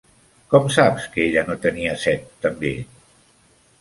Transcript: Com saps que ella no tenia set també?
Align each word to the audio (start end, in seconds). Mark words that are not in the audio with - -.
Com 0.53 0.69
saps 0.75 1.05
que 1.15 1.21
ella 1.25 1.43
no 1.49 1.57
tenia 1.67 1.93
set 2.07 2.25
també? 2.47 2.73